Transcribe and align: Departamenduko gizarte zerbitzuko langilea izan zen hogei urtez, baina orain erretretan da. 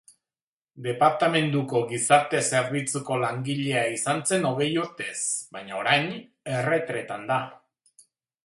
Departamenduko 0.85 1.81
gizarte 1.91 2.41
zerbitzuko 2.55 3.19
langilea 3.25 3.85
izan 3.99 4.25
zen 4.31 4.49
hogei 4.53 4.71
urtez, 4.87 5.17
baina 5.59 5.81
orain 5.85 6.11
erretretan 6.59 7.31
da. 7.35 7.39